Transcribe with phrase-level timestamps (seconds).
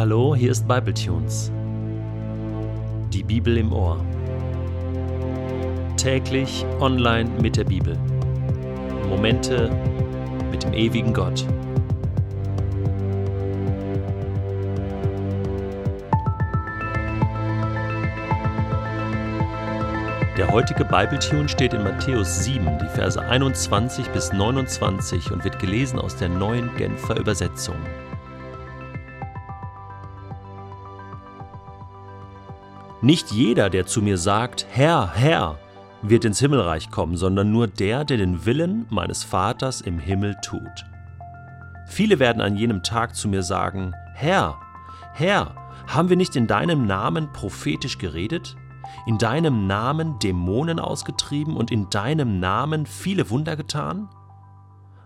[0.00, 1.52] Hallo, hier ist Bibletunes.
[3.12, 4.02] Die Bibel im Ohr.
[5.98, 7.98] Täglich online mit der Bibel.
[9.10, 9.70] Momente
[10.50, 11.44] mit dem ewigen Gott.
[20.38, 25.98] Der heutige Bibletune steht in Matthäus 7, die Verse 21 bis 29 und wird gelesen
[25.98, 27.76] aus der neuen Genfer Übersetzung.
[33.02, 35.58] Nicht jeder, der zu mir sagt, Herr, Herr,
[36.02, 40.84] wird ins Himmelreich kommen, sondern nur der, der den Willen meines Vaters im Himmel tut.
[41.86, 44.60] Viele werden an jenem Tag zu mir sagen, Herr,
[45.14, 45.54] Herr,
[45.86, 48.56] haben wir nicht in deinem Namen prophetisch geredet,
[49.06, 54.08] in deinem Namen Dämonen ausgetrieben und in deinem Namen viele Wunder getan?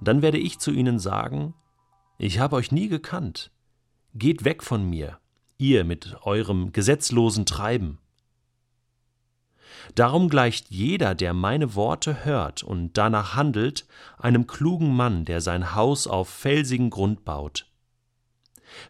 [0.00, 1.54] Dann werde ich zu ihnen sagen,
[2.18, 3.50] ich habe euch nie gekannt,
[4.14, 5.19] geht weg von mir,
[5.60, 7.98] ihr mit eurem gesetzlosen Treiben.
[9.94, 13.86] Darum gleicht jeder, der meine Worte hört und danach handelt,
[14.18, 17.66] einem klugen Mann, der sein Haus auf felsigen Grund baut.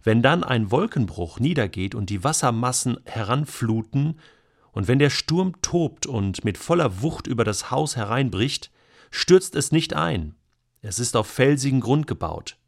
[0.03, 4.21] Wenn dann ein Wolkenbruch niedergeht und die Wassermassen heranfluten,
[4.73, 8.71] und wenn der Sturm tobt und mit voller Wucht über das Haus hereinbricht,
[9.11, 10.37] stürzt es nicht ein,
[10.81, 12.60] es ist auf felsigen Grund gebaut.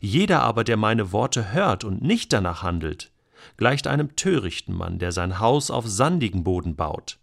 [0.00, 3.10] Jeder aber, der meine Worte hört und nicht danach handelt,
[3.56, 7.18] gleicht einem törichten Mann, der sein Haus auf sandigen Boden baut.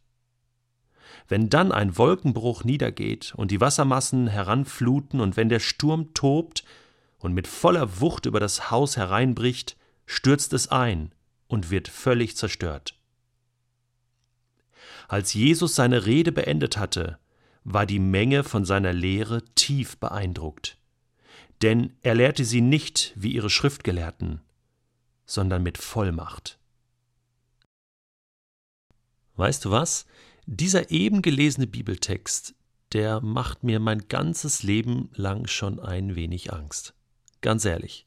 [1.28, 6.64] Wenn dann ein Wolkenbruch niedergeht und die Wassermassen heranfluten und wenn der Sturm tobt
[7.18, 9.76] und mit voller Wucht über das Haus hereinbricht,
[10.06, 11.12] stürzt es ein
[11.48, 12.96] und wird völlig zerstört.
[15.08, 17.18] Als Jesus seine Rede beendet hatte,
[17.64, 20.78] war die Menge von seiner Lehre tief beeindruckt
[21.66, 24.40] denn er lehrte sie nicht wie ihre Schriftgelehrten,
[25.26, 26.60] sondern mit Vollmacht.
[29.36, 30.06] Weißt du was?
[30.46, 32.54] Dieser eben gelesene Bibeltext,
[32.94, 36.94] der macht mir mein ganzes Leben lang schon ein wenig Angst.
[37.42, 38.06] Ganz ehrlich.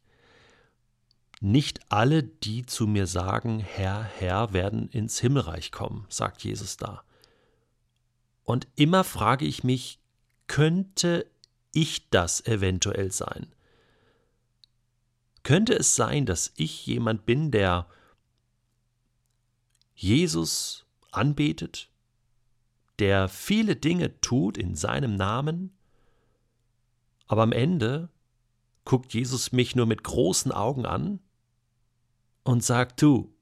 [1.41, 7.03] Nicht alle, die zu mir sagen, Herr, Herr, werden ins Himmelreich kommen, sagt Jesus da.
[8.45, 9.99] Und immer frage ich mich,
[10.47, 11.27] könnte
[11.73, 13.55] ich das eventuell sein?
[15.43, 17.89] Könnte es sein, dass ich jemand bin, der
[19.95, 21.91] Jesus anbetet,
[22.99, 25.77] der viele Dinge tut in seinem Namen,
[27.27, 28.09] aber am Ende
[28.85, 31.21] guckt Jesus mich nur mit großen Augen an
[32.45, 33.35] und sagt, du,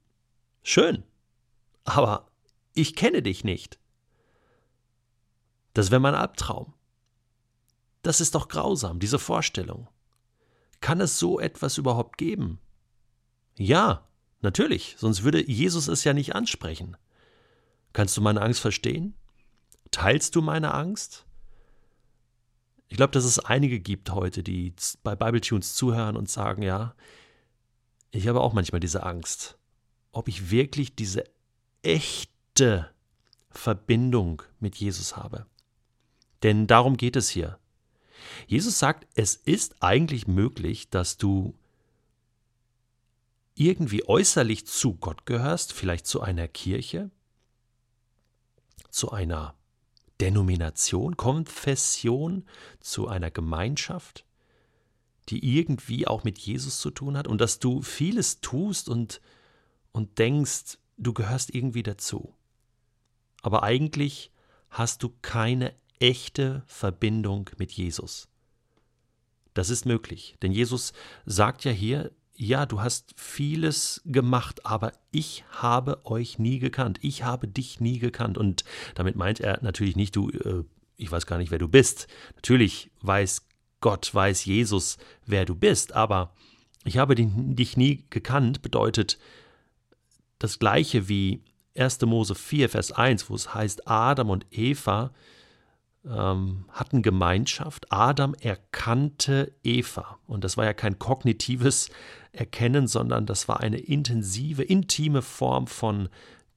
[0.63, 1.05] schön,
[1.85, 2.31] aber
[2.75, 3.79] ich kenne dich nicht.
[5.73, 6.76] Das wäre mein Albtraum.
[8.07, 9.89] Das ist doch grausam, diese Vorstellung.
[10.81, 12.61] Kann es so etwas überhaupt geben?
[13.57, 14.07] Ja,
[14.43, 16.97] natürlich, sonst würde Jesus es ja nicht ansprechen.
[17.93, 19.17] Kannst du meine Angst verstehen?
[19.91, 21.27] Teilst du meine Angst?
[22.87, 26.95] Ich glaube, dass es einige gibt heute, die bei Bibletunes zuhören und sagen, ja,
[28.13, 29.59] ich habe auch manchmal diese Angst,
[30.13, 31.25] ob ich wirklich diese
[31.83, 32.89] echte
[33.51, 35.47] Verbindung mit Jesus habe.
[36.45, 37.59] Denn darum geht es hier.
[38.47, 41.55] Jesus sagt, es ist eigentlich möglich, dass du
[43.55, 47.11] irgendwie äußerlich zu Gott gehörst, vielleicht zu einer Kirche,
[48.91, 49.55] zu einer
[50.21, 52.45] Denomination, Konfession,
[52.81, 54.25] zu einer Gemeinschaft,
[55.29, 59.21] die irgendwie auch mit Jesus zu tun hat und dass du vieles tust und,
[59.93, 62.35] und denkst, du gehörst irgendwie dazu.
[63.43, 64.31] Aber eigentlich
[64.71, 68.29] hast du keine echte Verbindung mit Jesus.
[69.55, 70.93] Das ist möglich, denn Jesus
[71.25, 76.99] sagt ja hier, ja, du hast vieles gemacht, aber ich habe euch nie gekannt.
[77.01, 78.37] Ich habe dich nie gekannt.
[78.37, 78.63] Und
[78.95, 80.65] damit meint er natürlich nicht, du, äh,
[80.99, 82.09] ich weiß gar nicht, wer du bist.
[82.35, 83.47] Natürlich weiß
[83.81, 86.35] Gott, weiß Jesus, wer du bist, aber
[86.85, 89.19] ich habe dich nie gekannt bedeutet
[90.39, 91.43] das gleiche wie
[91.77, 92.03] 1.
[92.03, 95.13] Mose 4, Vers 1, wo es heißt, Adam und Eva
[96.09, 97.91] hatten Gemeinschaft.
[97.91, 100.19] Adam erkannte Eva.
[100.27, 101.91] Und das war ja kein kognitives
[102.33, 106.09] Erkennen, sondern das war eine intensive, intime Form von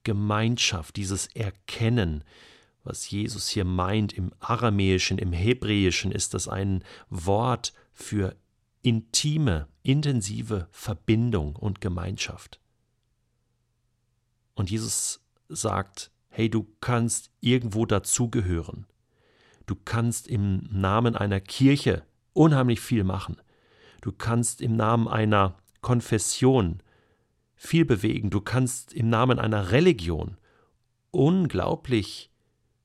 [0.04, 2.22] Gemeinschaft, dieses Erkennen.
[2.84, 8.36] Was Jesus hier meint im Aramäischen, im Hebräischen, ist das ein Wort für
[8.82, 12.60] intime, intensive Verbindung und Gemeinschaft.
[14.54, 18.86] Und Jesus sagt, hey, du kannst irgendwo dazugehören.
[19.66, 23.36] Du kannst im Namen einer Kirche unheimlich viel machen.
[24.00, 26.82] Du kannst im Namen einer Konfession
[27.54, 28.30] viel bewegen.
[28.30, 30.36] Du kannst im Namen einer Religion
[31.10, 32.30] unglaublich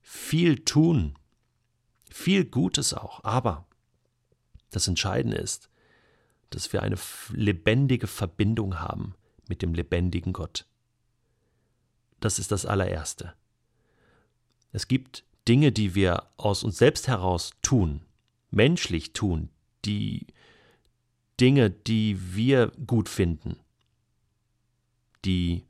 [0.01, 1.17] viel tun.
[2.09, 3.23] Viel Gutes auch.
[3.23, 3.65] Aber
[4.71, 5.69] das Entscheidende ist,
[6.49, 6.97] dass wir eine
[7.31, 9.15] lebendige Verbindung haben
[9.47, 10.65] mit dem lebendigen Gott.
[12.19, 13.33] Das ist das allererste.
[14.71, 18.01] Es gibt Dinge, die wir aus uns selbst heraus tun,
[18.51, 19.49] menschlich tun,
[19.85, 20.27] die
[21.39, 23.57] Dinge, die wir gut finden,
[25.23, 25.63] die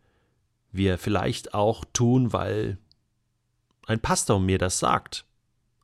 [0.72, 2.78] wir vielleicht auch tun, weil
[3.88, 5.26] ein Pastor mir das sagt.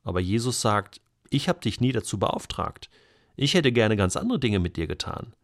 [0.04, 1.00] Aber Jesus sagt,
[1.30, 2.90] ich habe dich nie dazu beauftragt.
[3.36, 5.34] Ich hätte gerne ganz andere Dinge mit dir getan.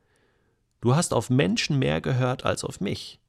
[0.80, 3.20] Du hast auf Menschen mehr gehört als auf mich.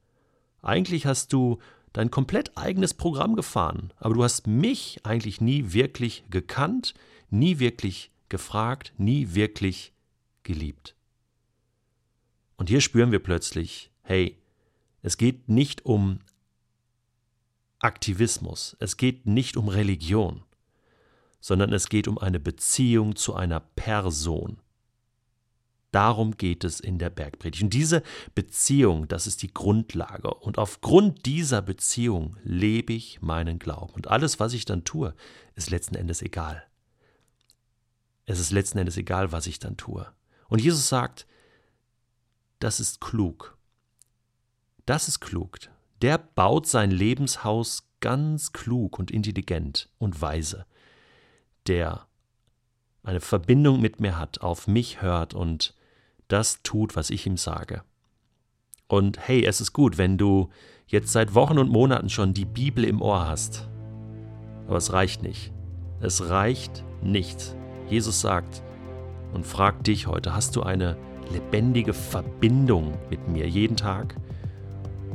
[0.62, 1.58] Eigentlich hast du
[1.92, 6.94] dein komplett eigenes Programm gefahren, aber du hast mich eigentlich nie wirklich gekannt,
[7.30, 9.92] nie wirklich gefragt, nie wirklich
[10.42, 10.94] geliebt.
[12.56, 14.36] Und hier spüren wir plötzlich, hey,
[15.02, 16.20] es geht nicht um
[17.78, 20.42] Aktivismus, es geht nicht um Religion,
[21.40, 24.58] sondern es geht um eine Beziehung zu einer Person.
[25.92, 27.64] Darum geht es in der Bergpredigt.
[27.64, 28.02] Und diese
[28.34, 30.32] Beziehung, das ist die Grundlage.
[30.34, 33.92] Und aufgrund dieser Beziehung lebe ich meinen Glauben.
[33.94, 35.14] Und alles, was ich dann tue,
[35.56, 36.62] ist letzten Endes egal.
[38.26, 40.06] Es ist letzten Endes egal, was ich dann tue.
[40.48, 41.26] Und Jesus sagt,
[42.60, 43.58] das ist klug.
[44.86, 45.58] Das ist klug.
[46.02, 50.66] Der baut sein Lebenshaus ganz klug und intelligent und weise.
[51.66, 52.06] Der
[53.02, 55.74] eine Verbindung mit mir hat, auf mich hört und
[56.32, 57.82] das tut, was ich ihm sage.
[58.88, 60.50] Und hey, es ist gut, wenn du
[60.86, 63.68] jetzt seit Wochen und Monaten schon die Bibel im Ohr hast.
[64.66, 65.52] Aber es reicht nicht.
[66.00, 67.54] Es reicht nicht.
[67.88, 68.62] Jesus sagt
[69.32, 70.96] und fragt dich heute, hast du eine
[71.32, 74.16] lebendige Verbindung mit mir jeden Tag?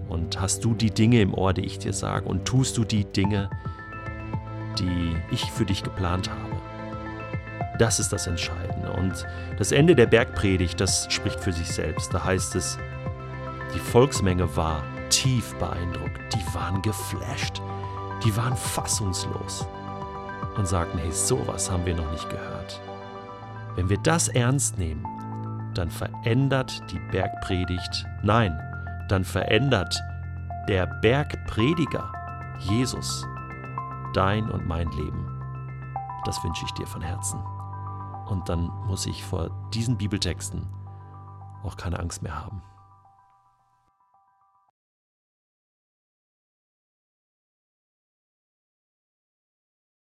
[0.08, 2.30] Und hast du die Dinge im Ohr, die ich dir sage?
[2.30, 3.50] Und tust du die Dinge,
[4.80, 6.75] die ich für dich geplant habe?
[7.78, 8.92] Das ist das Entscheidende.
[8.92, 9.26] Und
[9.58, 12.14] das Ende der Bergpredigt, das spricht für sich selbst.
[12.14, 12.78] Da heißt es,
[13.74, 16.20] die Volksmenge war tief beeindruckt.
[16.34, 17.62] Die waren geflasht.
[18.24, 19.68] Die waren fassungslos
[20.58, 22.82] und sagten, hey, sowas haben wir noch nicht gehört.
[23.76, 25.06] Wenn wir das ernst nehmen,
[25.74, 28.58] dann verändert die Bergpredigt, nein,
[29.10, 30.00] dann verändert
[30.68, 32.12] der Bergprediger,
[32.60, 33.26] Jesus,
[34.14, 35.28] dein und mein Leben.
[36.24, 37.40] Das wünsche ich dir von Herzen.
[38.28, 40.68] Und dann muss ich vor diesen Bibeltexten
[41.64, 42.62] auch keine Angst mehr haben.